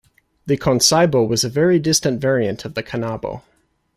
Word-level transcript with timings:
The 0.47 0.57
konsaibo 0.57 1.27
was 1.27 1.43
a 1.43 1.49
very 1.49 1.77
distant 1.77 2.19
variant 2.19 2.65
of 2.65 2.73
the 2.73 2.81
kanabo. 2.81 3.43